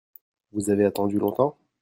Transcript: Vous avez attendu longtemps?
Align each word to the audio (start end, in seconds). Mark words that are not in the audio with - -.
Vous 0.51 0.71
avez 0.71 0.83
attendu 0.83 1.19
longtemps? 1.19 1.59